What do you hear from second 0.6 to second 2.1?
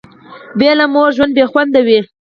له موره ژوند بي خونده وي